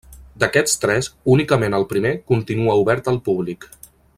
D'aquests 0.43 0.79
tres, 0.85 1.09
únicament 1.35 1.77
el 1.79 1.85
primer 1.93 2.15
continua 2.33 2.79
obert 2.87 3.13
al 3.13 3.21
públic. 3.29 3.69